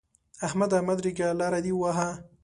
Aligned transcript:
احمده! 0.47 0.77
مه 0.87 0.93
درېږه؛ 0.99 1.27
لاره 1.39 1.59
دې 1.65 1.73
وهه. 1.75 2.09